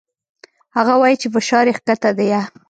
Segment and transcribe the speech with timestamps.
[0.77, 2.41] هغه وايي چې فشار يې کښته ديه.